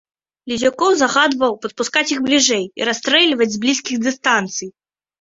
Лізюкоў 0.53 0.95
загадаў 1.01 1.53
падпускаць 1.67 2.05
іх 2.13 2.19
бліжэй 2.31 2.65
і 2.83 2.91
расстрэльваць 2.91 3.51
з 3.61 3.65
блізкіх 3.67 3.97
дыстанцый. 4.11 4.69